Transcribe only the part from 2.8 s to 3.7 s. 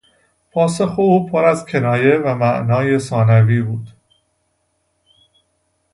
ثانوی